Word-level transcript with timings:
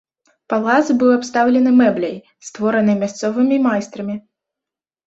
Палац 0.53 0.89
быў 1.03 1.11
абстаўлены 1.17 1.75
мэбляй, 1.83 2.17
створанай 2.49 2.95
мясцовымі 3.05 3.65
майстрамі. 3.69 4.15